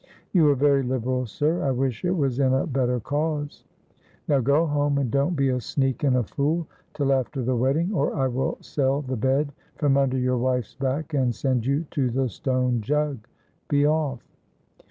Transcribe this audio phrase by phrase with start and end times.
[0.31, 1.61] "You are very liberal, sir.
[1.61, 3.65] I wish it was in a better cause."
[4.27, 7.93] "Now go home, and don't be a sneak and a fool till after the wedding,
[7.93, 12.09] or I will sell the bed from under your wife's back, and send you to
[12.09, 13.27] the stone jug.
[13.67, 14.23] Be off."